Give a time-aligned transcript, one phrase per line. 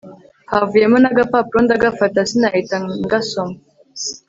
[0.51, 3.57] havuyemo nagapapuro ndagafata sinahita ngasoma